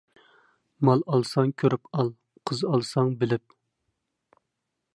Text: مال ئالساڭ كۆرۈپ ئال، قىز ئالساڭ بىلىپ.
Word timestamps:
مال 0.87 1.03
ئالساڭ 1.17 1.51
كۆرۈپ 1.63 1.91
ئال، 1.97 2.09
قىز 2.51 2.63
ئالساڭ 2.71 3.13
بىلىپ. 3.21 3.57